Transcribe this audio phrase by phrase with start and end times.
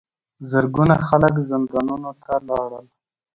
[0.49, 2.85] زرګونه خلک زندانونو ته لاړل.